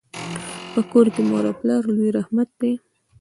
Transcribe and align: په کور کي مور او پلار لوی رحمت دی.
په 0.73 0.81
کور 0.91 1.05
کي 1.13 1.21
مور 1.29 1.43
او 1.49 1.53
پلار 1.61 1.81
لوی 1.95 2.09
رحمت 2.19 2.49
دی. 2.59 2.71